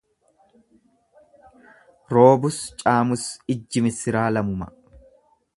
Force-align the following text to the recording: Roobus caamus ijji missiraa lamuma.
Roobus 2.15 2.59
caamus 2.81 3.29
ijji 3.57 3.87
missiraa 3.89 4.29
lamuma. 4.39 4.73